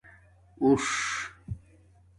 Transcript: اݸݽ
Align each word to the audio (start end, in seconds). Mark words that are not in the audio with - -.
اݸݽ 0.63 0.91